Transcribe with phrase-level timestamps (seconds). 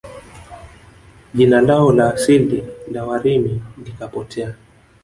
[1.33, 4.55] Jina lao la asili la Warimi likapotea